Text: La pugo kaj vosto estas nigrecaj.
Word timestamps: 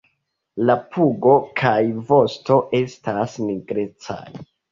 La 0.69 0.75
pugo 0.95 1.33
kaj 1.61 1.83
vosto 2.09 2.57
estas 2.79 3.37
nigrecaj. 3.51 4.21